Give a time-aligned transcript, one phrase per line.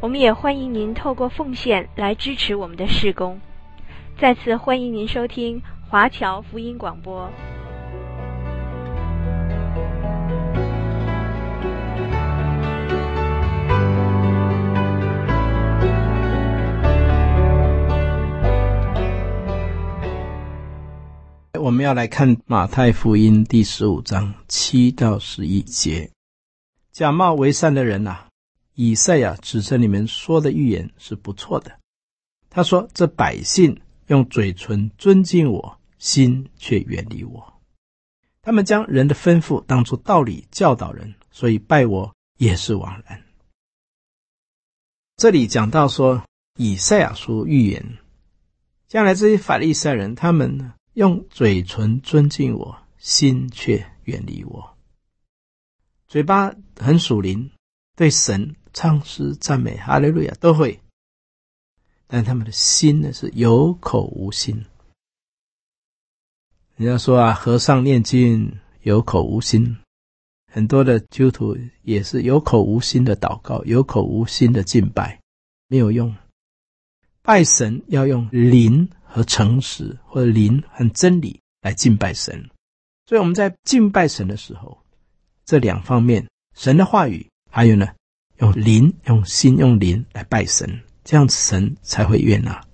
[0.00, 3.38] 我们也欢迎您透过奉献来支持我们的事工。
[4.18, 7.30] 再次欢迎您收听华侨福音广播。
[21.60, 26.10] 我们要来看马太福音第十五章七到十一节。
[26.90, 28.29] 假冒为善的人呐、
[28.82, 31.78] 以赛亚指着你们说的预言是不错的。
[32.48, 37.60] 他说：“这百姓用嘴唇尊敬我，心却远离我。
[38.40, 43.22] 他们将人的吩咐当作道理教导人，所以拜我也是枉然。”
[45.18, 46.24] 这里讲到说，
[46.56, 47.98] 以赛亚书预言，
[48.88, 54.74] 将来这些法利赛人，他们，用嘴唇尊敬我，心却远离我。
[56.08, 57.50] 嘴巴很属灵，
[57.94, 58.56] 对神。
[58.72, 60.80] 唱诗赞美哈利路亚都会，
[62.06, 64.64] 但他们的心呢，是有口无心。
[66.76, 69.76] 人家说啊，和尚念经有口无心，
[70.50, 75.20] 很多的基督徒也是有口无心的祷告，有口无心的敬拜，
[75.68, 76.14] 没有用。
[77.22, 82.48] 拜神要用灵和诚实，或者灵和真理来敬拜神。
[83.06, 84.78] 所以我们在敬拜神的时候，
[85.44, 87.86] 这两方面，神的话语，还有呢。
[88.40, 92.66] 用灵、用心、用灵来拜神，这样神才会悦纳。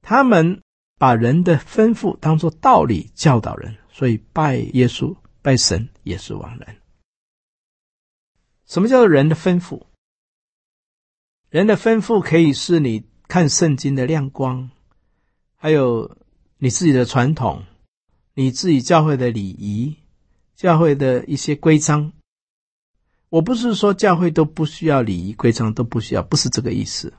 [0.00, 0.62] 他们
[0.98, 6.76] 把人的吩咐当作道理教导人，所以拜耶稣、拜神也是枉然。
[8.64, 9.82] 什么叫做人的吩咐？
[11.50, 14.70] 人的吩咐可以是你看圣经的亮光，
[15.56, 16.16] 还有
[16.56, 17.64] 你自己的传统，
[18.32, 19.94] 你自己教会的礼仪，
[20.56, 22.12] 教会的一些规章。
[23.28, 27.12] 我不是说教会都不需要礼仪规章，都不需要，不是这个意思。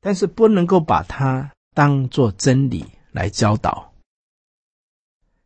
[0.00, 3.92] 但是不能够把它当做真理来教导。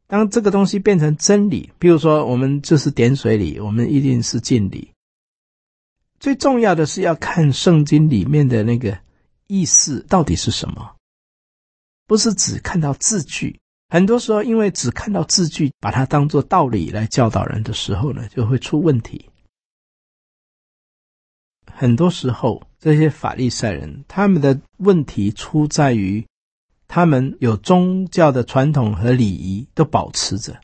[0.06, 4.92] 当这个东西变成真理，比如说我们就是点水礼，我们一定是敬礼。
[6.18, 8.98] 最重要的是要看圣经里面的那个
[9.46, 10.96] 意思到底是什么，
[12.06, 13.60] 不是只看到字句。
[13.88, 19.28] 很多时候，因为只看到字句，把它当做道理来教导人的时候呢，就会出问题。
[21.78, 26.26] 很多时候，这些法利赛人他们的问题出在于，
[26.88, 30.58] 他们有宗教的传统和礼仪都保持着，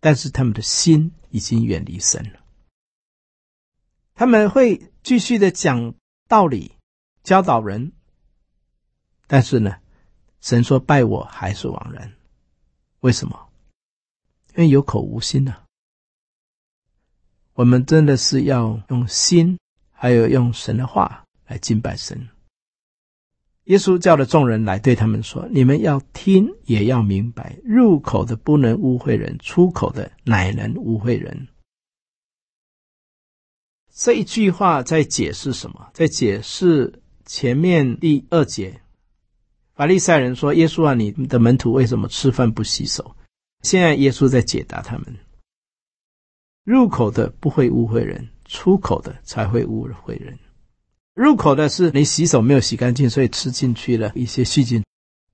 [0.00, 2.40] 但是他们的心已经远离神了。
[4.14, 5.94] 他们会继续的讲
[6.26, 6.72] 道理，
[7.22, 7.92] 教导人，
[9.26, 9.76] 但是呢，
[10.40, 12.14] 神说拜我还是枉然。
[13.00, 13.50] 为什么？
[14.56, 15.64] 因为有口无心呐、啊。
[17.52, 19.58] 我们真的是要用心。
[20.00, 22.28] 还有用神的话来敬拜神。
[23.64, 27.58] 耶稣叫了众人来对他们说：“你们要听，也要明白。
[27.64, 31.48] 入口的不能污秽人，出口的乃能污秽人。”
[33.92, 35.90] 这一句话在解释什么？
[35.92, 38.80] 在解释前面第二节，
[39.74, 43.16] 法利赛人说：“耶稣啊，你的门徒为什么吃饭不洗手？”
[43.62, 45.18] 现在耶稣在解答他们：
[46.62, 48.30] 入口的不会污秽人。
[48.48, 50.36] 出口的才会污秽人，
[51.14, 54.82] 入口的是你洗手没有洗干净，所以吃进去了一些细菌。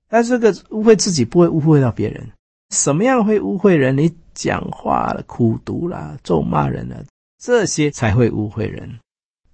[0.07, 2.29] 但这个污秽自己，不会污秽到别人。
[2.69, 3.97] 什么样会污秽人？
[3.97, 7.05] 你讲话了苦毒啦、咒骂人了，
[7.41, 8.99] 这些才会污秽人。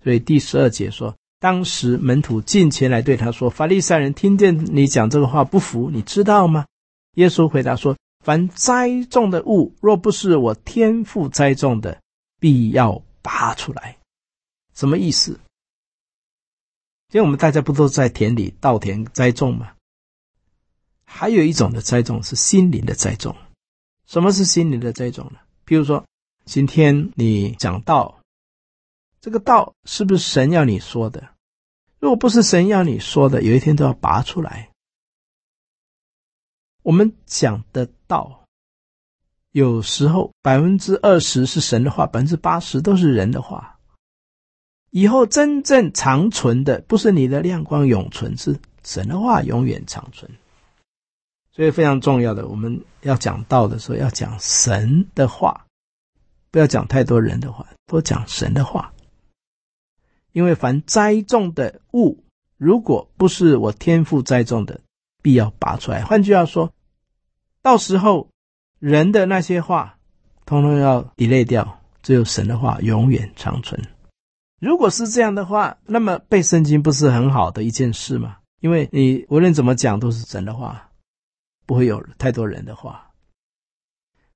[0.03, 6.65] 所以第十二节说，当时门徒进前来对他说：“法利赛人听见你讲这个话不服，你知道吗？”
[7.15, 12.00] 耶稣回答说：“凡栽种的物，若不是我天父栽种的，
[12.39, 13.97] 必要。”拔出来，
[14.73, 15.39] 什么意思？
[17.12, 19.75] 因为我们大家不都在田里稻田栽种吗？
[21.03, 23.35] 还有一种的栽种是心灵的栽种。
[24.06, 25.39] 什么是心灵的栽种呢？
[25.65, 26.06] 比如说，
[26.45, 28.19] 今天你讲道，
[29.19, 31.35] 这个道是不是神要你说的？
[32.00, 34.71] 如果不是神要你说的，有一天都要拔出来。
[36.81, 38.40] 我们讲的道。
[39.51, 43.77] 有时候百分之二十是神的话，百分之八十都是人的话。
[44.89, 50.30] 以后真正长存的，不是你的亮光永存，是神的话永远长存。
[51.53, 55.65] 所以非常重要的，我们要讲道的时候要讲神的话，
[56.50, 58.94] 不要讲太多人的话，多讲神的话。
[60.31, 62.24] 因为凡栽种的物，
[62.57, 64.80] 如果不是我天赋栽种的，
[65.21, 66.06] 必要拔出来。
[66.06, 66.74] 换句话说，
[67.62, 68.30] 到时候
[68.81, 69.98] 人的那些话，
[70.45, 73.81] 通通要 delay 掉，只有神的话永远长存。
[74.60, 78.39] 如果是这样的话，那么背圣经不是很好的一件事吗？
[78.60, 80.89] 因为你无论怎么讲都是神的话。
[81.63, 83.10] 不会有太多人的话。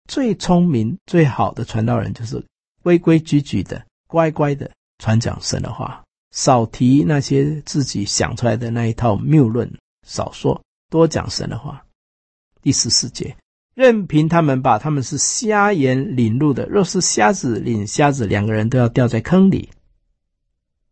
[0.08, 2.42] 最聪明、最好的传道人就是
[2.82, 6.02] 规规矩矩的、乖乖的传讲神的话，
[6.32, 9.70] 少提那些自己想出来的那一套谬论，
[10.08, 11.84] 少说，多讲神的话。
[12.62, 13.36] 第十四节，
[13.76, 16.66] 任凭他们吧，他们是瞎眼领路的。
[16.68, 19.70] 若是瞎子领瞎子，两个人都要掉在坑里。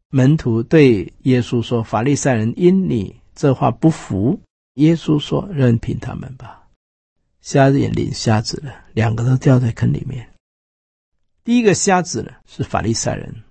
[0.09, 4.39] 门徒对耶稣说：“法利赛人因你这话不服。”
[4.75, 6.67] 耶稣说：“任凭他们吧，
[7.41, 10.29] 瞎子也领瞎子了，两个都掉在坑里面。
[11.43, 13.43] 第一个瞎子呢，是法利赛人，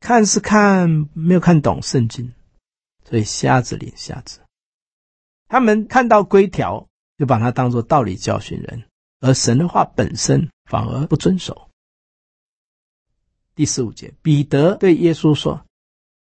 [0.00, 2.32] 看是看没有看懂圣经，
[3.08, 4.40] 所以瞎子领瞎子。
[5.48, 6.87] 他们看到规条，
[7.18, 8.84] 就把它当作道理教训人，
[9.20, 11.68] 而神的话本身反而不遵守。”
[13.54, 15.62] 第十五节，彼得对耶稣说：“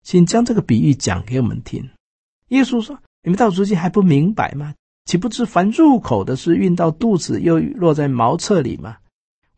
[0.05, 1.91] 请将这个比喻讲给我们听。”
[2.49, 2.97] 耶稣说。
[3.25, 4.75] 你们到如今还不明白吗？
[5.05, 8.99] 岂不知凡入口的是运到肚子，又落在茅厕里吗？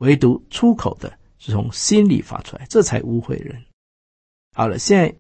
[0.01, 3.65] 唯独出口的是从心里发出来，这才污秽人。
[4.53, 5.17] 好了，现在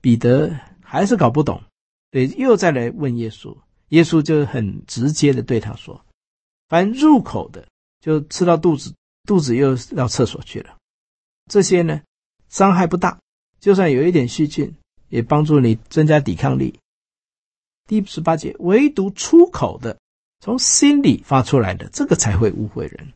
[0.00, 1.62] 彼得还是搞不懂，
[2.10, 3.54] 对，又再来问耶稣。
[3.92, 6.02] 耶稣就很直接的对他说
[6.68, 7.66] ：“凡入口的，
[8.00, 8.94] 就吃到肚子，
[9.26, 10.74] 肚子又到厕所去了。
[11.50, 12.00] 这些呢，
[12.48, 13.18] 伤害不大，
[13.60, 14.74] 就算有一点细菌，
[15.10, 16.78] 也帮助你增加抵抗力。”
[17.86, 19.98] 第十八节，唯独出口的，
[20.40, 23.12] 从心里发出来的，这个才会污秽人。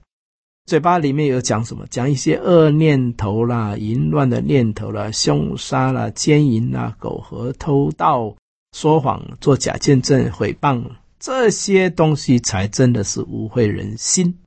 [0.66, 1.86] 嘴巴里面有讲什么？
[1.86, 8.36] 讲一些恶念头啦、淫乱的念头啦、凶杀啦、奸淫啦、苟合、偷盗、
[8.76, 14.38] 说谎、做假见证、毁谤，这些东西才真的是污秽人心。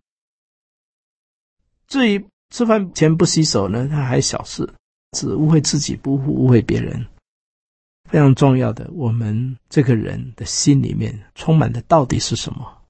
[1.88, 4.72] 至于吃饭前不洗手呢，他还小事，
[5.18, 7.08] 只污秽自己，不污秽别人。
[8.08, 12.84] 非常重要的，我们这个人的心里面充满的到底是什么？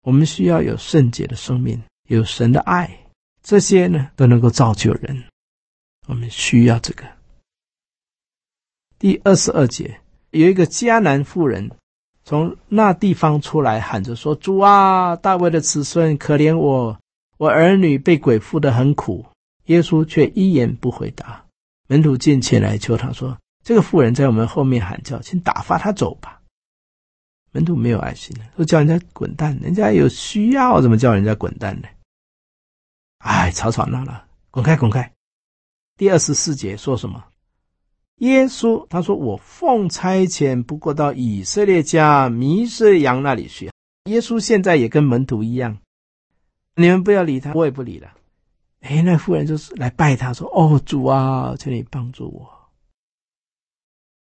[0.00, 3.06] 我们需要有圣洁的生命，有神的爱，
[3.42, 5.24] 这些呢都能够造就人。
[6.08, 7.04] 我们需要这个。
[8.98, 10.00] 第二十二节，
[10.30, 11.70] 有一个迦南妇人
[12.24, 16.98] 从那地方出来，喊着说：“主啊，大卫的子孙，可怜我，
[17.38, 19.26] 我儿女被鬼附得很苦。”
[19.66, 21.44] 耶稣却一言不回答。
[21.88, 23.36] 门徒进前来求他说。
[23.62, 26.40] 这个妇人在我们后面喊叫，请打发他走吧。
[27.52, 29.56] 门徒没有爱心了，都叫人家滚蛋。
[29.60, 31.88] 人家有需要，怎么叫人家滚蛋呢？
[33.18, 35.12] 哎，吵吵闹闹，滚开，滚开。
[35.98, 37.22] 第二十四节说什么？
[38.20, 43.70] 耶稣他说：“我奉差遣，不过到以色列家弥色羊那里去。”
[44.08, 45.78] 耶稣现在也跟门徒一样，
[46.76, 48.12] 你们不要理他，我也不理了。
[48.80, 52.48] 哎，那妇人就是来拜他说：“哦，主啊，请你帮助我。”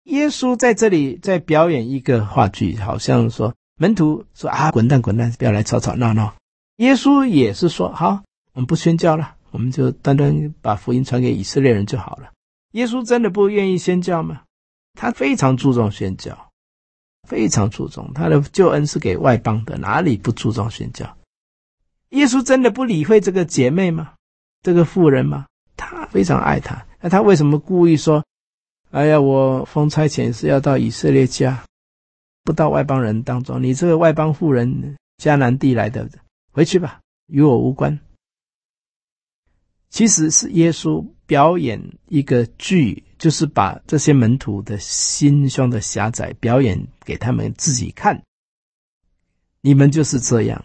[0.06, 6.34] 耶稣在这里在表演一个话剧，好像说门徒说啊，滚蛋滚蛋，不要来吵吵闹闹。
[6.78, 8.22] 耶稣也是说好，
[8.54, 12.32] 我们不宣教了，我们就单单把福音传给以色列人就好了。
[12.78, 14.44] 耶稣真的不愿意宣教吗？
[14.94, 16.52] 他非常注重宣教，
[17.28, 21.18] 非常注重他的救恩是给外邦的，哪里不注重宣教？
[22.10, 24.14] 耶稣真的不理会这个姐妹吗？
[24.62, 25.48] 这个妇人吗？
[25.76, 28.24] 他非常爱她，那他为什么故意说？
[28.92, 31.64] 哎呀，我封差遣是要到以色列家，
[32.44, 33.62] 不到外邦人当中。
[33.64, 36.08] 你这个外邦妇人，迦南地来的，
[36.52, 38.00] 回去吧，与我无关。
[39.90, 48.22] 其实是耶稣表演一个剧，就是把这些门徒的心胸的狭窄表演给他们自己看。
[49.62, 50.64] 你们就是这样，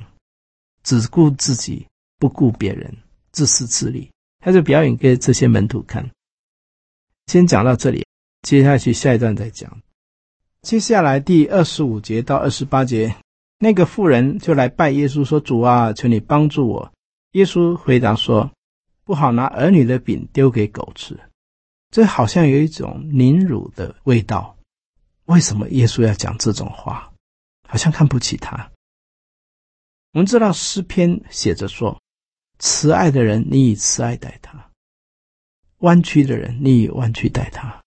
[0.82, 1.86] 只顾自己，
[2.18, 2.96] 不顾别人，
[3.32, 4.10] 自私自利。
[4.40, 6.10] 他就表演给这些门徒看。
[7.26, 8.04] 先讲到这里。
[8.42, 9.80] 接下去下一段再讲。
[10.62, 13.14] 接下来第二十五节到二十八节，
[13.60, 16.92] 那个妇人就来拜耶稣说：“主啊，求你帮助我。”
[17.32, 18.50] 耶稣回答说
[19.04, 21.18] ：“不好拿儿女的饼丢给狗吃。”
[21.90, 24.56] 这好像有一种凌辱的味道。
[25.26, 27.12] 为什么耶稣要讲这种话？
[27.68, 28.70] 好像看不起他。
[30.12, 31.98] 我们知道诗篇写着说
[32.58, 34.70] ：“慈爱的人，你以慈爱待他；
[35.78, 37.80] 弯曲的人，你以弯曲待他。”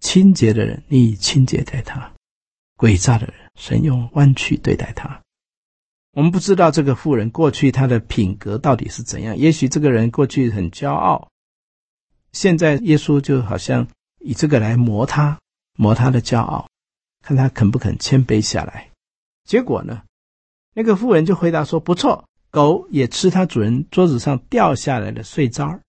[0.00, 2.12] 清洁的人，你以清洁待他；
[2.76, 5.22] 诡诈的人，神用弯曲对待他。
[6.14, 9.36] 我们不知道这个妇人过去她的品格到底是怎样。
[9.36, 11.28] 也许这个人过去很骄傲，
[12.30, 13.86] 现在耶稣就好像
[14.20, 15.38] 以这个来磨他，
[15.76, 16.68] 磨他的骄傲，
[17.22, 18.90] 看他肯不肯谦卑下来。
[19.44, 20.02] 结果呢，
[20.72, 25.80] 那个妇人就回答说：“不错，狗也吃他主人桌子上掉下来的碎渣儿。”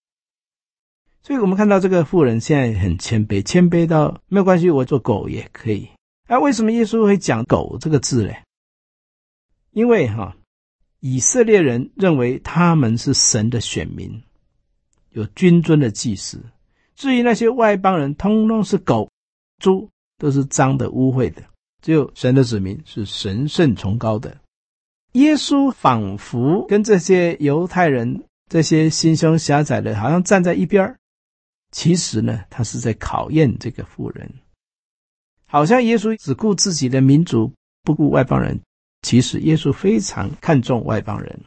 [1.21, 5.87] 所以我们看到这个妇人现在很谦卑，谦卑到没有关系，我做狗也可以。
[6.27, 8.33] 啊，为什么耶稣会讲“狗”这个字呢？
[9.75, 10.37] 因为哈，
[11.01, 14.23] 以色列人认为他们是神的选民，
[15.11, 16.41] 有君尊的祭司。
[16.95, 19.11] 至于那些外邦人，通通是狗、
[19.61, 21.43] 猪，都是脏的、污秽的。
[21.81, 24.37] 只有神的子民是神圣崇高的。
[25.11, 30.95] 耶稣仿佛跟这些犹太人、这些心胸狭窄的，好像站在一边。
[31.71, 34.35] 其实呢，他是在考验这个妇人，
[35.45, 37.51] 好像耶稣只顾自己的民族，
[37.83, 38.61] 不顾外邦人。
[39.05, 41.39] 其实耶稣非常看重外邦人，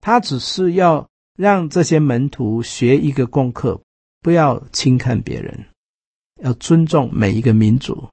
[0.00, 3.80] 他只是要让这些门徒学一个功课，
[4.20, 5.64] 不要轻看别人，
[6.42, 8.10] 要尊重每一个民族，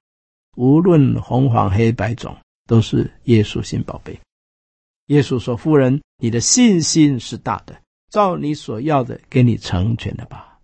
[0.56, 4.20] 无论红黄黑白种，都是耶稣心宝贝。
[5.08, 7.76] 耶稣说：“夫人，你的信心是大的，
[8.12, 10.60] 照你所要的，给你成全了吧。”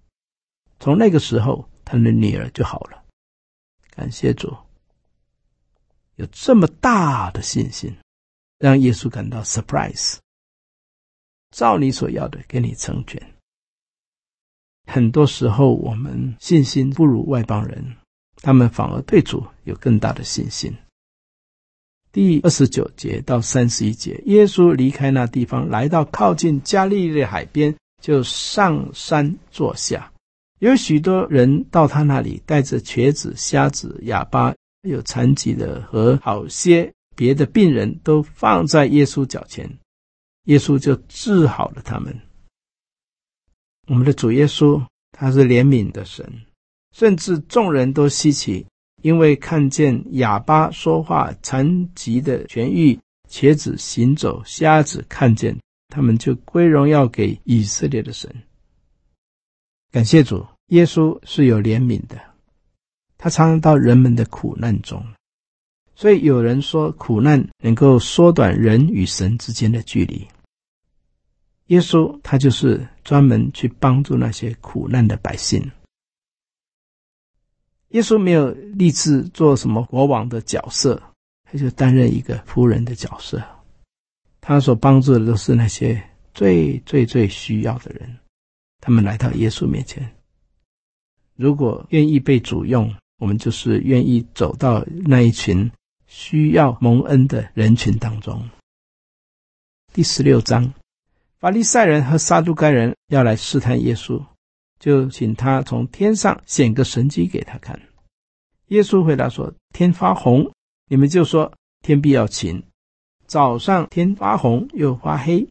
[0.79, 3.03] 从那个时候，他的女儿就好了。
[3.89, 4.55] 感谢主。
[6.15, 7.95] 有这么大的信心，
[8.57, 10.17] 让耶稣感到 surprise。
[11.51, 13.21] 照你所要的，给你成全。
[14.87, 17.95] 很多时候，我们信心不如外邦人，
[18.35, 20.73] 他们反而对主有更大的信心。
[22.11, 30.11] 第二十九节到三十一节，耶稣离开那地方，来到靠近加利利海边，就上山坐下。
[30.59, 34.55] 有许多人到他那里，带着瘸子、瞎子、哑巴。
[34.85, 39.77] 有残疾的和好些别的病人都放在耶稣脚前，
[40.45, 42.19] 耶稣就治好了他们。
[43.87, 46.27] 我们的主耶稣他是怜悯的神，
[46.91, 48.65] 甚至众人都稀奇，
[49.01, 52.99] 因为看见哑巴说话、残疾的痊愈、
[53.29, 55.57] 瘸子行走、瞎子看见，
[55.89, 58.33] 他们就归荣耀给以色列的神。
[59.91, 62.34] 感谢主，耶稣是有怜悯的。
[63.17, 65.03] 他常常到人们的苦难中，
[65.95, 70.27] 所以有人说苦难能够缩短人与神之间的距离。
[71.67, 75.71] 耶稣他就是专门去帮助那些苦难的百姓。
[77.89, 81.01] 耶稣没有立志做什么国王的角色，
[81.43, 83.41] 他就担任一个仆人的角色。
[84.41, 85.99] 他所帮助的都是那些
[86.33, 88.15] 最最最需要的人，
[88.81, 90.07] 他们来到耶稣面前，
[91.35, 92.93] 如果愿意被主用。
[93.17, 95.71] 我们就是愿意走到那一群
[96.05, 98.49] 需要蒙恩的人群当中。
[99.93, 100.73] 第十六章，
[101.39, 104.21] 法利赛人和撒都该人要来试探耶稣，
[104.79, 107.81] 就请他从天上显个神迹给他看。
[108.67, 110.51] 耶稣回答说：“天发红，
[110.89, 112.63] 你们就说天必要晴；
[113.25, 115.47] 早上天发红又发黑，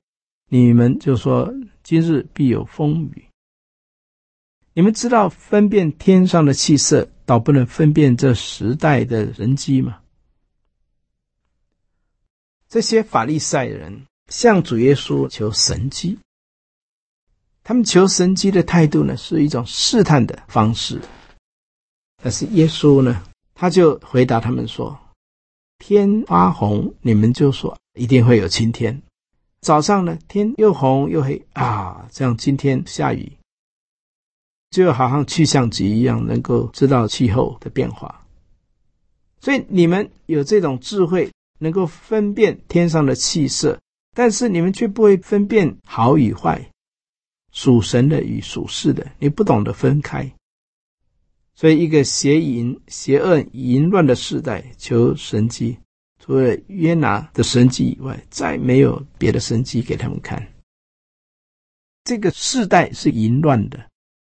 [0.51, 3.25] 你们就说今日必有风雨。
[4.75, 10.01] 你们知道分辨天上的气色。”倒不能分辨这时代的人机吗？
[12.69, 16.19] 这些法利赛人向主耶稣求神机，
[17.63, 21.01] 他们求神机的态度呢，是一种试探的方式。
[22.23, 23.23] 但是耶稣呢，
[23.55, 24.99] 他就回答他们说
[25.79, 28.95] ：“天发红，你们就说一定会有晴天；
[29.61, 33.33] 早上呢，天又红又黑啊，这样今天下雨。”
[34.75, 38.27] 就好像气象局一样，能够知道气候的变化。
[39.41, 43.79] 所以你们有这种智慧，能够分辨天上的气色，
[44.17, 46.73] 但是你们却不会分辨好与坏，
[47.53, 50.33] 属神的与属世的，你不懂得分开。
[51.55, 55.79] 所以，一个邪淫、邪恶、淫乱的世代，求神迹，
[56.19, 60.45] 除了约拿的神迹以外，再没有别的神迹给他们看。
[62.03, 63.89] 这个世代是淫乱的。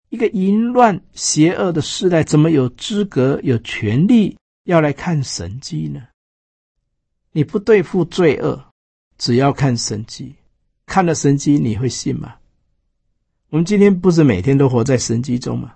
[0.09, 6.07] 一个淫乱邪恶的时代，怎么有资格、有权利要来看神迹呢？
[7.31, 8.65] 你不对付罪恶，
[9.17, 10.35] 只要看神迹，
[10.85, 12.35] 看了神迹，你会信吗？
[13.50, 15.75] 我们今天不是每天都活在神迹中吗？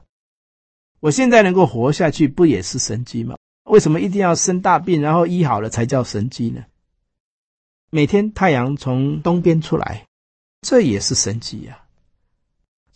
[1.02, 3.36] 我现在能够活下去，不也是神迹吗？
[3.66, 6.64] 为什么一定要生大病，然后医好了才叫神迹呢？
[7.90, 10.06] 每天太阳从东边出来，
[10.62, 11.86] 这也是神迹呀。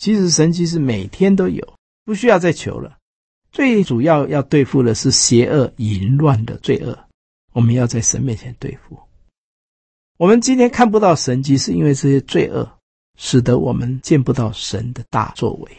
[0.04, 2.98] 其实神迹是每天都有，不需要再求了。
[3.54, 7.06] 最主要要对付的是邪恶淫乱的罪恶，
[7.54, 9.00] 我们要在神面前对付。
[10.18, 12.70] 我们今天看不到神迹，是因为这些罪恶，
[13.18, 15.72] 使得我们见不到神的大作为。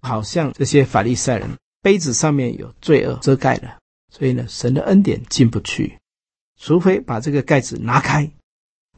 [0.00, 3.78] 好像这些法利赛人杯子上面有罪恶遮盖了，
[4.10, 5.98] 所以呢，神的恩典进不去，
[6.58, 8.30] 除非把这个盖子拿开，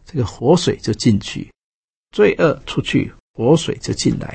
[0.05, 1.53] 这个活水就进去，
[2.13, 4.29] 罪恶出去，活水就进来；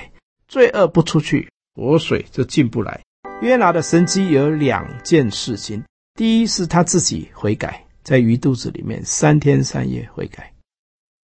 [0.47, 2.99] 罪恶不出去，活水就进不来。
[3.43, 5.83] 约拿的神迹有两件事情：
[6.15, 10.41] 第一是他自己悔改，在鱼肚子里面三天三夜悔改；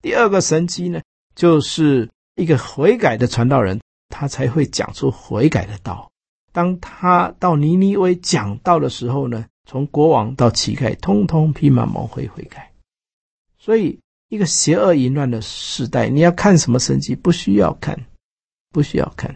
[0.01, 1.01] 第二个神迹呢，
[1.35, 6.11] 就是一个悔改的传道人，他才会讲出悔改的道。
[6.51, 12.73] 当他到尼尼微讲道的时候呢，从国王到乞丐，通通披麻蒙灰悔改。
[13.57, 13.97] 所以，
[14.29, 17.15] 一个邪恶淫乱的时代，你要看什么神迹？
[17.15, 18.05] 不需要看，
[18.69, 19.35] 不需要看。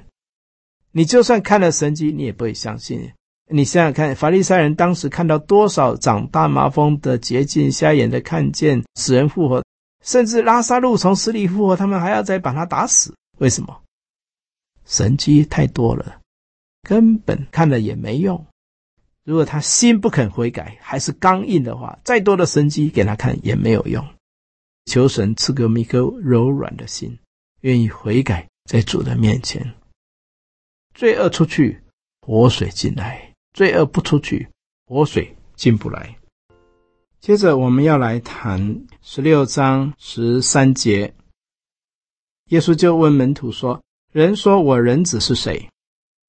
[0.91, 3.11] 你就算看了神迹，你也不会相信。
[3.49, 9.63] 你想想看，法利赛人当时看到多少长大麻风的洁净、瞎眼的看见、死人复活，
[10.03, 13.15] 甚至拉撒路从死里复活，他们还要再把他打死。
[13.39, 13.81] 为什么？
[14.85, 16.21] 神迹太多了，
[16.83, 18.45] 根本看了也没用。
[19.25, 24.05] 如果他心不肯悔改，还是刚硬的话，再多的神迹给他看也没有用。
[24.85, 27.17] 求神赐给我们一颗柔软的心，
[27.61, 29.73] 愿意悔改，在主的面前。
[30.93, 31.81] 罪恶出去，
[32.21, 34.47] 活水进来；罪恶不出去，
[34.85, 36.15] 活水进不来。
[37.19, 41.13] 接着，我们要来谈十六章十三节。
[42.49, 45.69] 耶稣就问门徒说：“人说我人子是谁？”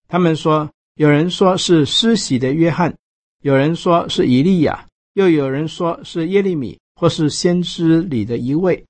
[0.06, 2.96] 他们说：“有人说是施洗的约翰，
[3.42, 8.84] 有人说是以利亚，又有人说是耶利米，或是先知里的一位。”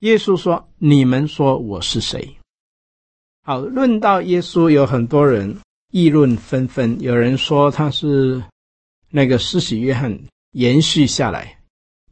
[0.00, 2.36] 耶稣说：“你们说我是谁？”
[3.42, 5.56] 好，论到耶稣，有很多人
[5.92, 7.00] 议论纷纷。
[7.00, 8.42] 有人说他是
[9.08, 10.18] 那个施洗约翰
[10.52, 11.58] 延续下来，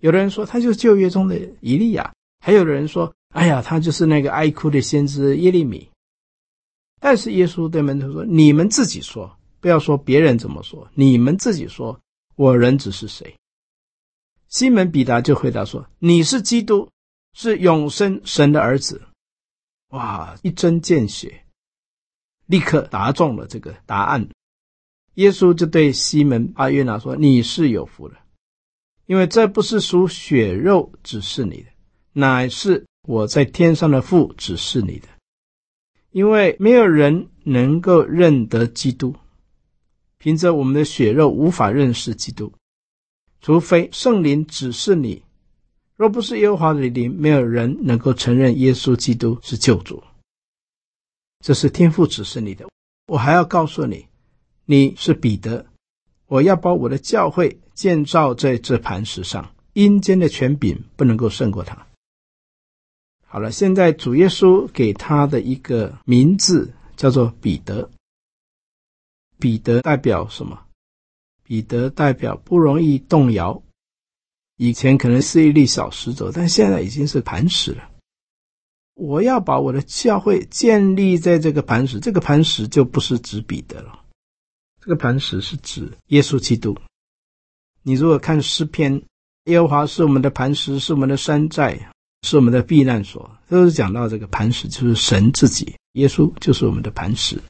[0.00, 5.88] 有的人说他就是旧约中的以利亚，还有的人说，哎呀，他就是那个爱哭的先知耶利米。
[7.00, 9.30] 但是耶稣对门徒说：“你们自己说，
[9.60, 12.00] 不要说别人怎么说，你们自己说，
[12.36, 13.34] 我人子是谁？”
[14.54, 16.88] 西门彼得就回答说：“你是基督，
[17.32, 19.02] 是永生神的儿子。”
[19.90, 20.38] 哇！
[20.44, 21.44] 一针见血，
[22.46, 24.28] 立刻答中了这个答案。
[25.14, 28.20] 耶稣就对西门阿约拿说：“你是有福了，
[29.06, 31.66] 因为这不是属血肉指示你的，
[32.12, 35.08] 乃是我在天上的父指示你的。
[36.12, 39.16] 因为没有人能够认得基督，
[40.18, 42.52] 凭着我们的血肉无法认识基督，
[43.44, 45.22] 除非圣灵指示你。”
[45.96, 50.02] 若不是耶和华的灵，没有人能够承认耶稣基督是救主。
[51.40, 52.66] 这是天父指示你的。
[53.06, 54.06] 我还要告诉你，
[54.64, 55.66] 你是彼得，
[56.26, 61.86] 我要把我的教会建造在这磐石上，阴间的权柄不能够胜过他。
[63.26, 67.90] 好了，现在主耶稣给他的一个名字叫做彼得。
[69.38, 70.66] 彼得代表什么？
[71.44, 73.62] 彼得代表不容易动摇。
[74.56, 77.90] 以前可能是一粒小石头，但现在已经是磐石了。
[78.94, 84.00] 我要把我的教会建立在这个磐石，这个磐石就不是指彼得了，
[84.80, 86.76] 这个磐石是指耶稣基督。
[87.82, 89.02] 你如果看诗篇，
[89.46, 91.90] 耶和华是我们的磐石，是我们的山寨，
[92.22, 97.42] 是我们的避难所，都是讲到这个磐石就是神自己，耶稣就是我们的磐石。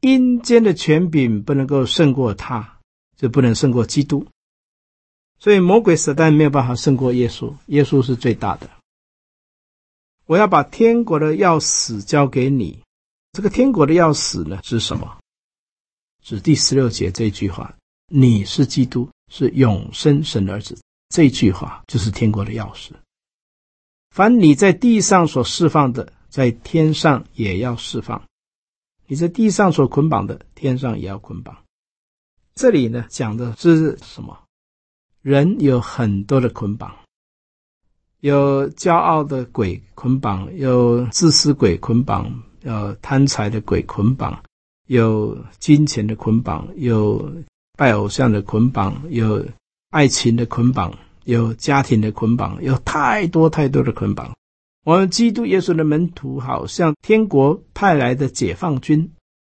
[0.00, 2.71] 阴间的权柄不能够胜过他，
[3.22, 4.26] 就不能胜过基督。
[5.38, 8.68] 所以魔鬼撒旦没有办法胜过耶稣，耶稣是最大的。
[10.26, 12.80] 我要把天国的钥匙交给你。
[13.32, 15.18] 这个天国的钥匙呢，是什么？
[16.20, 17.72] 指第十六节这句话
[18.10, 20.76] ：“你是基督，是永生神的儿子。”
[21.14, 22.90] 这句话就是天国的钥匙。
[24.10, 28.20] 凡你在地上所释放的，在天上也要释放；
[29.06, 31.61] 你在地上所捆绑的，天上也要捆绑。
[32.54, 34.38] 这里呢，讲的是什么？
[35.22, 36.92] 人有很多的捆绑，
[38.20, 44.42] 有骄傲的鬼捆绑，有自私鬼捆绑，有贪财的鬼捆绑，
[44.88, 47.32] 有金钱的捆绑，有
[47.78, 49.44] 拜偶像的捆绑，有
[49.90, 50.92] 爱情的捆绑，
[51.24, 54.34] 有家庭的捆绑，有太多太多的捆绑。
[54.84, 59.08] 我们基督耶稣的门徒，好像天国派来的解放军，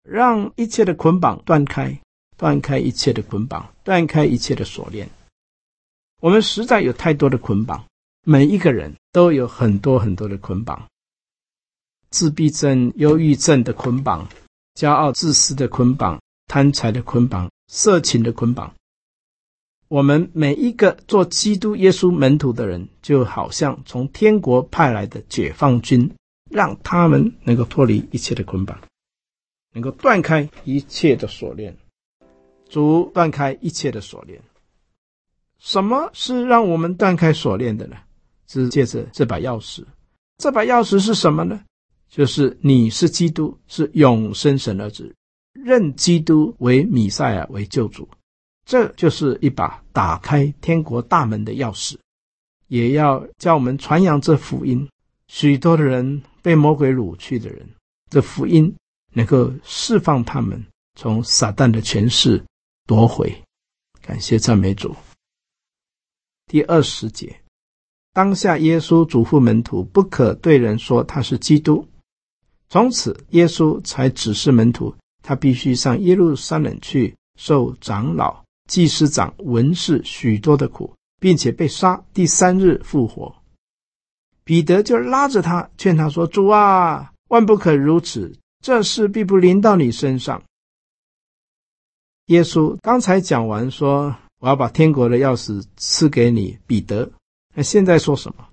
[0.04, 2.00] 让一切的捆绑断开，
[2.36, 5.08] 断开一切的捆绑，断开一切的锁链。
[6.20, 7.84] 我们实在有太多的捆绑，
[8.24, 10.88] 每一个人都有很多很多的捆绑：
[12.10, 14.28] 自闭症、忧郁症的捆绑，
[14.74, 18.72] 骄傲自私的捆绑，贪财的捆绑，色情的捆绑。
[19.88, 26.10] 我们每一个做基督耶稣门徒的人，就好像从天国派来的解放军，
[26.50, 28.80] 让他们能够脱离一切的捆绑，
[29.72, 31.76] 能够断开一切的锁链。
[32.68, 34.40] 主断开一切的锁链。
[35.58, 37.96] 什么是让我们断开锁链的呢？
[38.46, 39.84] 是借着这把钥匙。
[40.38, 41.60] 这把钥匙是什么呢？
[42.08, 45.14] 就是你是基督，是永生神儿子，
[45.54, 48.08] 认基督为弥赛亚为救主。
[48.64, 51.96] 这就是一把打开天国大门的钥匙，
[52.68, 54.88] 也要叫我们传扬这福音。
[55.28, 57.68] 许多的人被魔鬼掳去的人，
[58.10, 58.72] 这福音
[59.12, 62.42] 能够释放他们从撒旦的权势
[62.86, 63.42] 夺回。
[64.00, 64.94] 感谢赞美主。
[66.46, 67.40] 第二十节，
[68.12, 71.86] 当下耶稣嘱咐门徒，不可对人说他是基督。
[72.68, 78.44] 从此，耶稣才指示门徒，他必须上耶路撒冷去受长老。
[78.68, 83.32] 祭司长、文士许多的苦，并且被杀，第三日复活。
[84.42, 90.42] 彼得就拉着他，劝他说：“主啊，万不可如此，这事必不临到你身上。”
[92.26, 97.10] 耶稣刚才讲完说：“我要把天国的钥匙赐给你，彼得。”
[97.54, 98.46] 那现在说什么？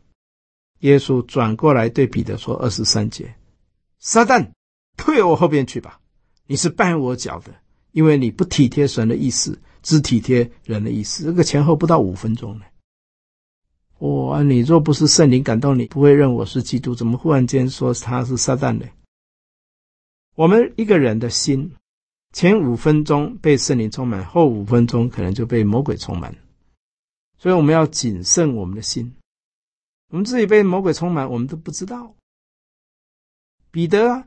[0.79, 3.35] 耶稣转过来对彼得说：“二十三节，
[3.99, 4.49] 撒旦，
[4.97, 5.99] 退我后边去吧！
[6.45, 7.53] 你是绊我脚的，
[7.91, 12.63] 因为你不体贴神的意思。”只体贴人的意思，这个前后不到五分钟呢。
[13.99, 18.85] 哇，你若不是圣灵感动你，不会认我是基督，怎么忽然间说他是撒旦呢？
[20.35, 21.73] 我们一个人的心，
[22.33, 26.35] 前五分钟被圣灵充满，后五分钟可能就被魔鬼充满，
[27.37, 29.15] 所以我们要谨慎我们的心。
[30.09, 32.15] 我们自己被魔鬼充满，我们都不知道。
[33.71, 34.25] 彼得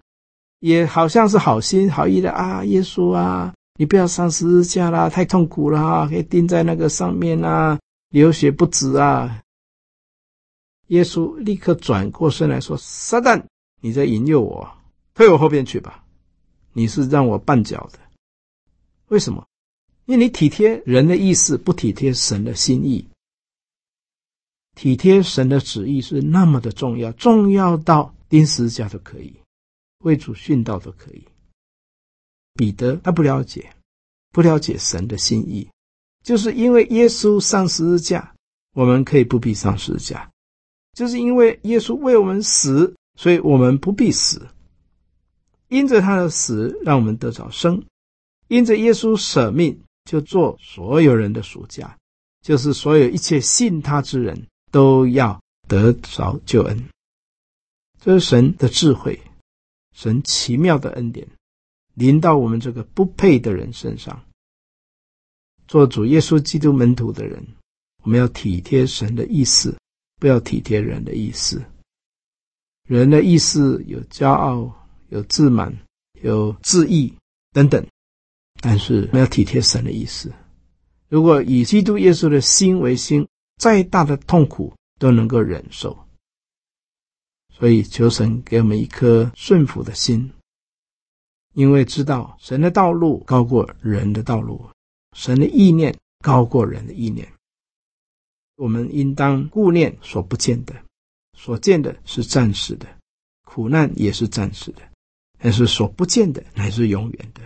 [0.60, 3.52] 也好像是好心好意的啊，耶稣啊。
[3.78, 9.42] 你不要上十字架啦，太痛苦了啊，可以钉在那个上面啊，流血不止啊。
[10.86, 13.42] 耶稣立刻转过身来说：“撒旦，
[13.82, 14.78] 你在引诱我，
[15.12, 16.05] 退我后边去吧！
[16.76, 17.98] 你是让我绊脚的。
[19.08, 19.46] 为什么？
[20.04, 23.08] 因为你体贴人的意思，不体贴神的心意。
[24.74, 29.34] 体贴神的旨意是那么的重要，重要到钉十字架都可以，
[30.04, 31.24] 为主殉道都可以。”
[32.52, 33.74] 彼得他不了解，
[34.30, 35.66] 不了解神的心意，
[36.22, 38.34] 就是因为耶稣上十字架，
[38.74, 40.28] 我们可以不必上十字架；
[40.92, 44.46] 就是因为耶稣为我们死，所以我们不必死。
[45.68, 47.80] 因着他的死，让我们得着生；
[48.48, 51.96] 因着耶稣舍命，就做所有人的赎价，
[52.42, 56.88] 就是所有一切信他之人都要得着救恩。
[58.00, 59.20] 这是神的智慧，
[59.94, 61.26] 神奇妙的恩典。
[61.94, 64.22] 临到我们这个不配的人身上，
[65.66, 67.42] 做主耶稣基督门徒的人，
[68.04, 69.74] 我们要体贴神的意思，
[70.20, 71.64] 不要体贴人的意思。
[72.86, 74.85] 人的意思有骄傲、
[75.16, 75.74] 有自满、
[76.20, 77.10] 有自义
[77.52, 77.84] 等等，
[78.60, 80.30] 但是没有体贴神的意思。
[81.08, 83.26] 如果以基督耶稣的心为心，
[83.56, 85.96] 再大的痛苦都能够忍受。
[87.54, 90.30] 所以求神给我们一颗顺服的心。
[91.54, 94.68] 因为知道神的道路高过人的道路，
[95.16, 97.26] 神的意念高过人的意念，
[98.56, 100.74] 我们应当顾念所不见的，
[101.32, 102.86] 所见的是暂时的，
[103.46, 104.82] 苦难也是暂时的，
[105.38, 107.40] 但是所不见的乃是永远的，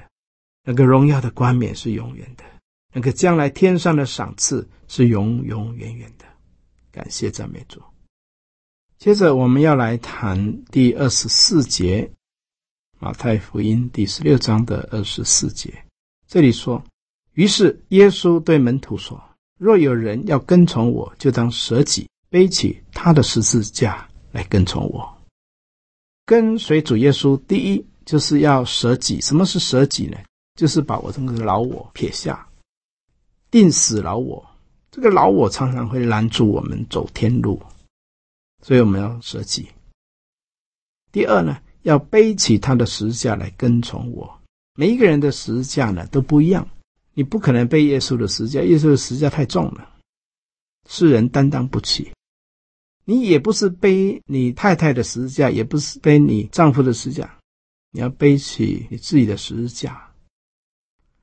[0.65, 2.45] 那个荣耀的冠冕是永远的，
[2.93, 6.25] 那个将来天上的赏赐是永永远远的。
[6.91, 7.81] 感谢赞美主。
[8.99, 12.11] 接着我们要来谈第二十四节。
[13.03, 15.73] 马太福音第十六章的二十四节，
[16.29, 16.85] 这里说
[17.33, 19.19] ：“于是耶稣对门徒说，
[19.59, 25.20] 若有人要跟从我，就当舍己，背起他的十字架来跟从我。
[26.31, 29.21] 跟随主耶稣，第一就是要舍己。
[29.21, 30.17] 什么是舍己呢？
[30.55, 32.47] 就是把我这个老我撇下，
[33.51, 34.49] 钉死老我。
[34.93, 37.61] 这个老我常常会拦住我们走天路，
[38.63, 39.69] 所以我们要舍己。
[41.11, 44.41] 第二呢？”要背起他的十字架来跟从我。
[44.77, 46.69] 每一个人的十字架呢都不一样，
[47.15, 49.91] 你不可能背耶稣的十字架，耶稣的十字架太重了，
[50.89, 52.13] 世人担当不起。
[53.11, 57.39] 你也不是背你太太的十字架，也不是背你丈夫的十字架，
[57.91, 60.13] 你要背起你自己的十字架。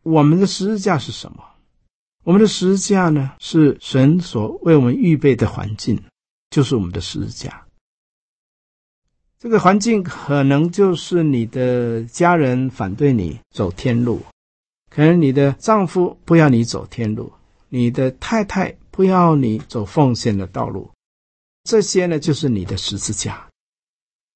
[0.04, 1.42] 我们的十字架是什么？
[2.26, 5.98] 我们的十字架呢，是神所为我们预备的环境，
[6.50, 7.66] 就是我们的十字架。
[9.40, 14.22] 这个环境可能就是你的家人反对你走天路，
[14.90, 17.32] 可能你的丈夫不要你走天路，
[17.70, 20.92] 你的太太不要你走奉献的道路，
[21.68, 23.46] 这些呢就是你的十字架。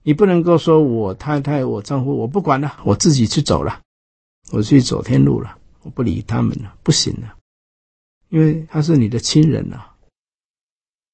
[0.03, 3.81] 你不能够说我太太、我丈夫，我不管了，我自己去走了，
[4.51, 7.37] 我去走天路了，我不理他们了，不行了，
[8.27, 9.85] 因为他是你的亲人呐。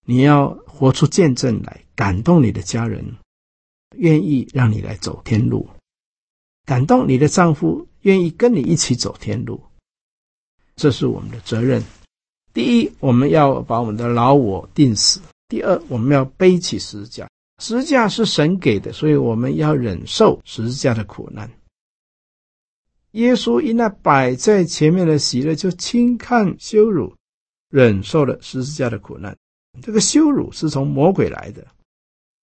[0.06, 3.06] 你要活出见证来，感动你的家人，
[3.98, 5.70] 愿意让你来走天路，
[6.66, 9.62] 感动你的丈夫，愿意跟你一起走天路。
[10.76, 11.84] 这是我们的责任。
[12.54, 17.30] 第一，我们要把我们的老我钉死；第二，我们要背起十字架。
[17.60, 21.50] 十字架是神给的，所以我们要忍受十字架的苦难。
[23.12, 27.16] 耶稣因那摆在前面的喜乐，就轻看羞辱，
[27.70, 29.36] 忍受了十字架的苦难。
[29.82, 31.66] 这个羞辱是从魔鬼来的，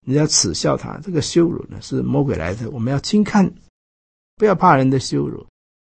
[0.07, 0.99] 你要耻笑他。
[0.99, 3.55] 这个羞辱呢，是魔鬼来的，我们要轻看，
[4.37, 5.47] 不要怕人的羞辱。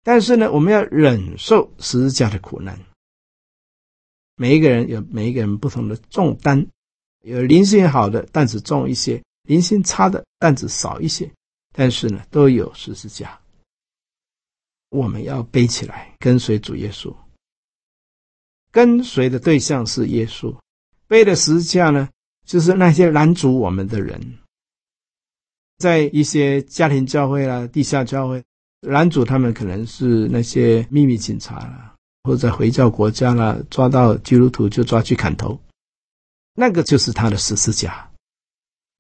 [0.04, 2.80] 但是呢，我们要忍受十字架的苦难。
[4.36, 6.68] 每一个人有每一个人不同的重担，
[7.28, 11.30] 有灵性好的担子重一些，灵性差的担子少一些。
[11.74, 13.38] 但是呢，都有十字架，
[14.90, 17.14] 我们要背起来，跟随主耶稣。
[18.72, 20.56] 跟随的对象是耶稣，
[21.06, 22.08] 背的十字架呢，
[22.46, 24.38] 就是那些拦阻我们的人，
[25.80, 28.42] 在一些家庭教会啦、地下教会。
[28.80, 35.60] 拦阻他们可能是那些秘密警察啦，或者回教国家啦，抓到基督徒就抓去砍头，
[36.60, 38.10] 那个就是他的十字架。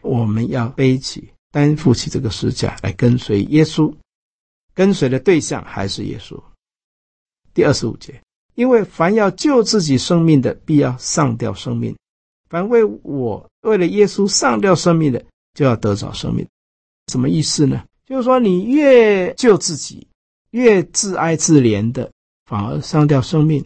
[0.03, 3.91] 我们要背起、担负起这个十字架来跟随耶稣，
[4.75, 6.39] 跟随的对象还是耶稣。
[7.55, 8.21] 第二十五节，
[8.53, 11.95] 因为凡要救自己生命的，必要上掉生命；
[12.47, 16.47] 凡为我为了耶稣上掉生命的，就要得着生命。
[17.11, 17.83] 什么意思呢？
[18.05, 20.07] 就是说，你越救自己，
[20.51, 22.11] 越自哀自怜的，
[22.45, 23.63] 反而上掉生命；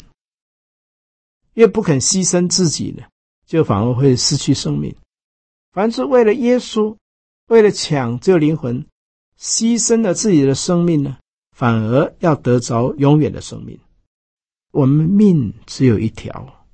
[1.56, 3.04] 越不肯牺牲自己呢，
[3.51, 4.95] 就反而会失去生命。
[5.73, 6.95] 凡是为了耶稣，
[7.49, 8.85] 为了抢救灵魂，
[9.37, 11.17] 牺牲了自己的生命呢，
[11.51, 13.77] 反而要得着永远的生命。
[14.71, 16.65] 我们命只有一条，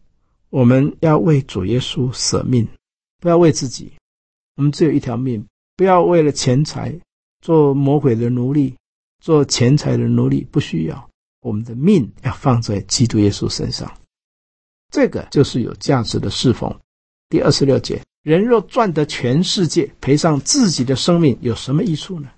[0.52, 2.68] 我们要为主耶稣舍命，
[3.20, 3.92] 不要为自己。
[4.56, 5.44] 我们只有一条命，
[5.76, 6.96] 不要为了钱财。
[7.42, 8.76] 做魔鬼的奴隶，
[9.20, 11.10] 做钱财的奴隶，不需要。
[11.42, 13.92] 我们的命要放在基督耶稣身上，
[14.92, 16.80] 这个就是有价值的侍奉。
[17.30, 22.30] 第二十六节，人若赚得全世界，赔上自己的生命，有什么益处呢？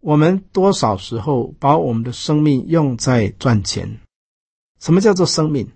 [0.00, 3.98] 我们多少时候把我们的生命用在赚钱？
[4.80, 5.68] 什么叫做生命？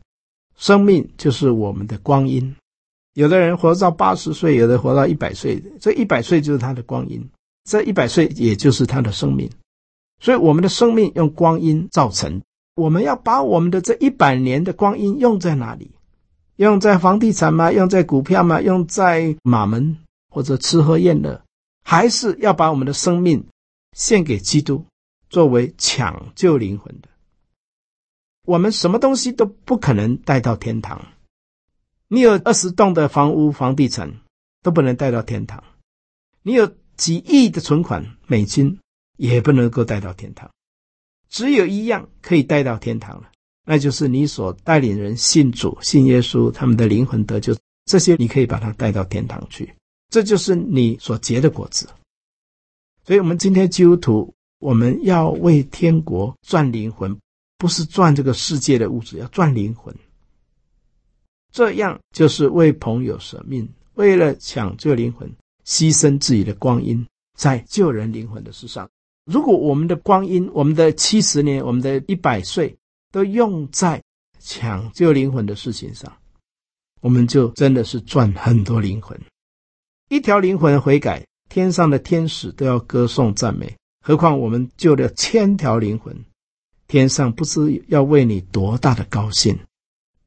[0.56, 2.56] 生命就是我们的光阴。
[3.14, 7.28] 有的人活到八十岁，有的活到一百岁，这一百岁就是他的光阴。
[7.64, 9.50] 这一百岁也就是他的生命，
[10.20, 12.40] 所以我们的生命用光阴造成。
[12.74, 15.90] 我们要把我们的这一百年的光阴用在哪里？
[16.56, 17.72] 用在房地产吗？
[17.72, 18.60] 用在股票吗？
[18.60, 21.42] 用在马门或者吃喝宴乐？
[21.82, 23.44] 还是要把我们的生命
[23.92, 24.84] 献给基督，
[25.28, 27.08] 作为抢救灵魂的？
[28.46, 31.06] 我们什么东西都不可能带到天堂。
[32.08, 34.20] 你有二十栋的房屋、房地产
[34.62, 35.64] 都不能带到天堂。
[36.42, 36.72] 你有。
[37.00, 38.78] 几亿的存款美金
[39.16, 40.50] 也不能够带到天堂，
[41.30, 43.30] 只有一样可以带到天堂了，
[43.64, 49.72] 那就是你所带领人信主、信耶稣，他们的灵魂得救，这些你可以把它带到天堂去，
[50.10, 51.88] 这就是你所结的果子。
[53.06, 57.16] 所以，我们今天基督徒，我们要为天国赚灵魂，
[57.56, 59.94] 不是赚这个世界的物质，要赚灵魂。
[61.52, 65.32] 这样就是为朋友舍命，为了抢救灵魂。
[65.66, 68.88] 牺牲自己的光阴在救人灵魂的事上。
[69.30, 72.76] 如果我们的光阴，我们的七十年，我们的一百岁，
[73.12, 74.02] 都用在
[74.40, 76.12] 抢救灵魂的事情上，
[77.00, 79.18] 我们就真的是赚很多灵魂。
[80.08, 86.24] 一条灵魂悔改，天上的天使都要歌颂赞美，何况我们救了千条灵魂，
[86.88, 89.56] 天上不知要为你多大的高兴。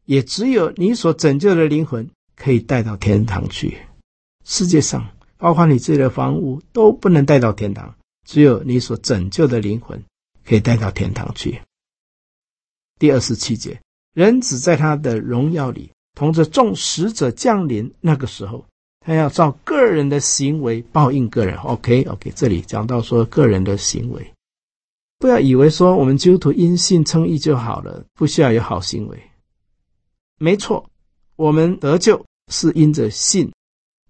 [0.05, 3.77] 也只有你所拯救的灵魂可以带到天堂去。
[4.45, 5.09] 世界上。
[5.35, 7.93] 包括你自己的房屋都不能带到天堂，
[8.25, 10.03] 只有你所拯救的灵魂
[10.45, 11.61] 可以带到天堂去。
[12.99, 13.79] 第二十七节，
[14.13, 18.65] 人子在他的荣耀里，同着众使者降临，那个时候，
[18.99, 21.55] 他要照个人的行为报应个人。
[21.57, 24.33] OK，OK，这里讲到说个人的行为，
[25.19, 29.21] 不要以为说我们基督徒因信称义就好了，不需要有好行为。
[30.37, 30.89] 没错，
[31.35, 33.51] 我们得救是因着信。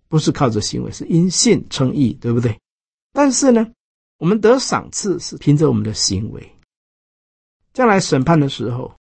[0.09, 2.59] 不是靠着行为，是因信称义，对不对？
[3.13, 3.71] 但是呢，
[4.23, 6.49] 我们得赏赐是凭着我们的行为。
[7.73, 8.95] 将来审判的时候，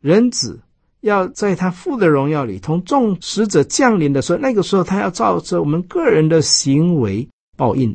[0.00, 0.58] 人子
[1.00, 7.94] 要在他父的荣耀里同众使者降临的时候，那个时候他要照着我们个人的行为报应，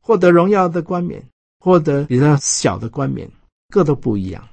[0.00, 1.24] 获得荣耀的冠冕，
[1.60, 3.30] 获得比较小的冠冕，
[3.68, 4.48] 各都不一样。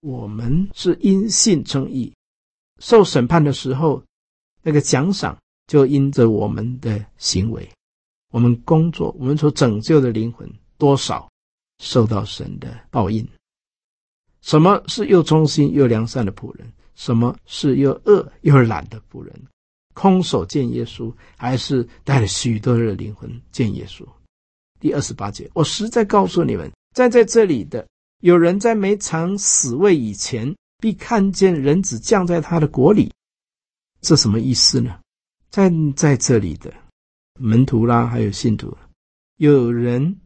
[0.00, 2.10] 我们是因信称义，
[2.80, 4.02] 受审判的时候，
[4.62, 7.70] 那个奖赏就因着我们的行为，
[8.32, 11.30] 我们工作，我们所拯救的灵魂多少
[11.78, 13.26] 受到神的报应。
[14.40, 16.66] 什么是又忠心又良善的仆人？
[16.94, 19.32] 什么是又恶又懒的仆人？
[19.94, 24.02] 空手见耶稣，还是带了许多的灵魂见耶稣？
[24.80, 27.86] 第二十八节，我实在告诉你们，站在这里的
[28.20, 33.12] 有人在没尝死味以前，必看见人子降在他的国里。
[34.00, 34.98] 这什么意思呢？
[35.50, 36.72] 站在这里的
[37.38, 38.76] 门徒啦，还有信徒，
[39.38, 40.16] 有人，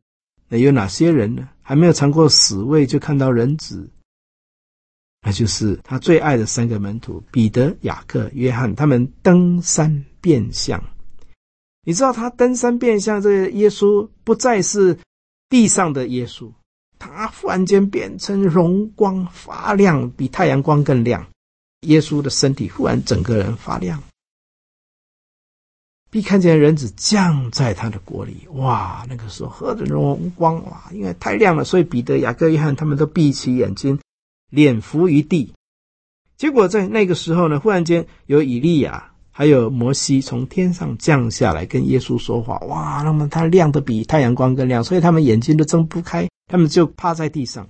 [0.48, 1.48] 那有哪些人呢？
[1.62, 3.88] 还没有尝过死味，就看到人子。
[5.22, 10.80] 那就是他最爱的三个门徒彼得、雅各、约翰，他们登山变相。
[11.84, 14.96] 你知道他登山变相，这个耶稣不再是
[15.48, 16.52] 地上的耶稣，
[16.98, 21.26] 他忽然间变成荣光发亮，比太阳光更亮。
[21.82, 24.00] 耶稣的身体忽然整个人发亮，
[26.10, 28.46] 必看见人子降在他的国里。
[28.52, 30.84] 哇，那个时候何等荣光哇！
[30.92, 33.98] 因为太亮了，所以彼得、雅各、约翰他们都闭起眼睛。
[34.48, 35.52] 脸伏于地，
[36.36, 42.56] 结果在那个时候呢，忽然间有以利亚还有摩西从天上降下来跟耶稣说话。
[42.60, 47.66] 哇，那么他亮的比太阳光更亮，所以他们眼睛都睁不开，他们就趴在地上。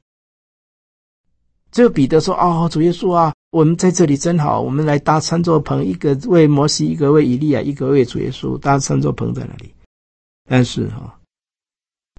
[1.72, 9.72] 只有彼得说：“哦，主耶稣啊，我们在这里真好，我们来搭三座棚，一个为摩西，一个为以利亚，一个为主耶稣，搭三座棚在那里。
[10.46, 11.08] 但是哈、哦，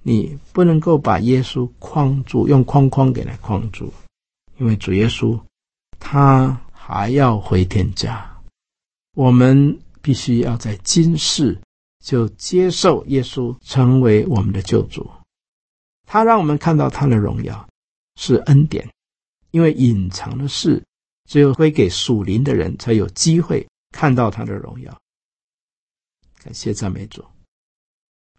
[0.02, 3.92] 你不能够把耶稣框住，用框框给他框住。”
[4.58, 5.38] 因为主耶稣，
[6.00, 8.28] 他还要回天家，
[9.14, 11.56] 我们必须要在今世
[12.04, 15.08] 就接受耶稣成为我们的救主。
[16.04, 17.68] 他让我们看到他的荣耀
[18.16, 18.90] 是恩典，
[19.52, 20.82] 因为隐藏的事
[21.28, 24.98] 只有归给属灵的人才有机会看到他的荣耀。
[26.42, 27.24] 感谢赞美主。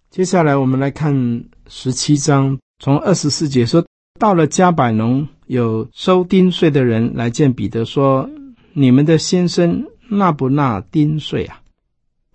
[0.10, 3.86] 接下来我们来看十七章，从二十四节说。
[4.20, 8.30] 到了加百农，有收丁税的人来见彼得，说
[8.74, 11.62] ：“你们的先生纳不纳丁税啊？”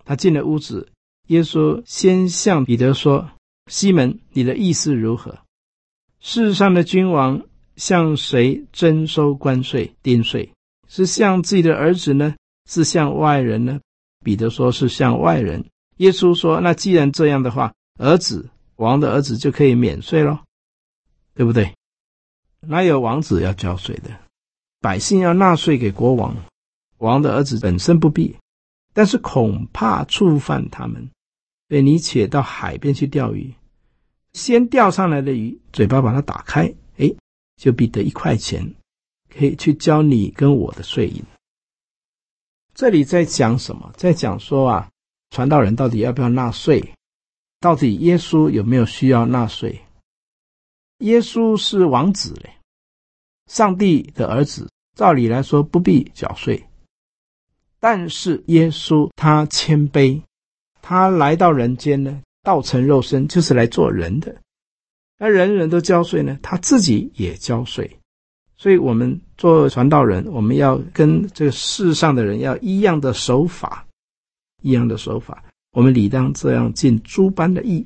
[0.03, 0.91] 他进了屋子，
[1.27, 3.29] 耶稣先向彼得说
[3.69, 5.37] ：“西门，你的意思如何？
[6.19, 7.43] 世上的君王
[7.75, 10.51] 向谁征收关税、丁税？
[10.87, 12.35] 是向自己的儿子呢，
[12.69, 13.79] 是向外人呢？”
[14.23, 15.65] 彼得说：“是向外人。”
[15.97, 20.39] 耶稣说：“那既然这样的话，儿子，王的儿子就可以免税喽。”
[21.35, 21.73] 对不对？
[22.61, 24.09] 哪有王子要交税的？
[24.81, 26.35] 百姓要纳税给国王，
[26.97, 28.35] 王的儿子本身不必，
[28.93, 31.09] 但是恐怕触犯他们。
[31.67, 33.53] 所以你且到海边去钓鱼，
[34.33, 36.73] 先钓上来的鱼，嘴巴把它打开，
[37.55, 38.73] 就必得一块钱，
[39.29, 41.23] 可以去交你跟我的税银。
[42.73, 43.93] 这里在讲什么？
[43.95, 44.89] 在讲说啊，
[45.29, 46.93] 传道人到底要不要纳税？
[47.59, 49.81] 到底耶稣有没有需要纳税？
[50.99, 52.55] 耶稣是王子嘞，
[53.47, 56.65] 上帝的儿子，照理来说不必缴税。
[57.79, 60.21] 但是耶稣他谦卑，
[60.81, 64.41] 他来到人间呢，道成肉身就是来做人的。
[65.25, 67.99] 那人人都交税呢，他自己也交税。
[68.55, 73.87] 所以，我们做传道人，我们要跟这个世上的人要一样的守法，
[74.61, 75.43] 一样的守法。
[75.71, 77.83] 我们理当这样尽诸般的义。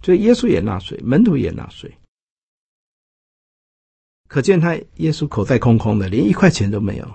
[0.00, 1.92] 所以耶稣也纳税，门徒也纳税，
[4.28, 7.14] 可见他耶稣口袋空空的，连一块钱都没有。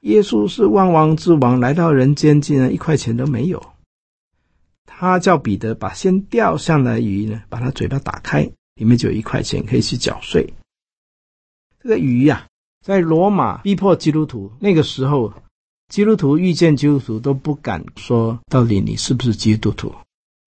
[0.00, 3.64] 耶稣是万王之王，来到人间竟然一块钱都没有。
[4.90, 8.42] 他叫彼得把先钓上来鱼呢，把他嘴巴打开，
[8.74, 10.52] 里面就有一块钱可以去缴税。
[11.80, 12.46] 这个鱼呀、
[12.84, 15.32] 在罗马逼迫基督徒那个时候，
[15.88, 19.94] 基督徒遇见基督徒都不敢说到底你是不是基督徒。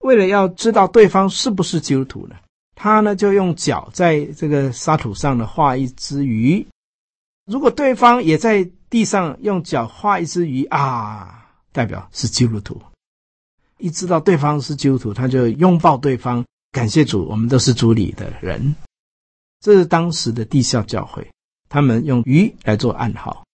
[0.00, 2.36] 为了要知道对方是不是基督徒呢，
[2.74, 6.66] 他呢就用脚在这个沙土上呢画一只鱼。
[7.46, 12.80] 如果对方也在地上用脚画一只鱼啊，代表是基督徒。
[13.82, 18.76] 一知道对方是基督徒，他就拥抱对方，感谢主，我们都是主里的人。
[19.58, 21.28] 这是当时的地下教会，
[21.68, 23.44] 他们用鱼来做暗号，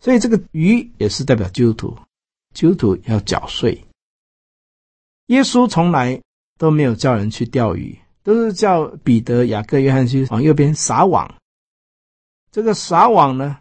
[0.00, 1.96] 所以这个鱼也是代表基督徒。
[2.52, 3.80] 基督徒要缴税。
[5.26, 6.20] 耶稣从来
[6.58, 11.32] 都没有叫人去钓鱼，都是叫彼得、雅各、约翰去往右边撒网。
[12.50, 13.58] 这个撒网呢，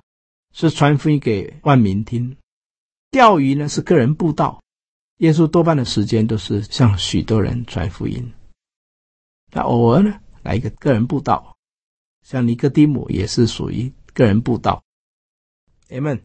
[0.53, 2.35] 是传福音给万民听；
[3.11, 4.59] 钓鱼呢是个人布道。
[5.17, 8.33] 耶稣多半的时间都是向许多人传福音。
[9.51, 11.55] 那偶尔呢来一个个人布道，
[12.23, 14.83] 像尼哥底母也是属于个人布道。
[15.89, 16.19] Amen。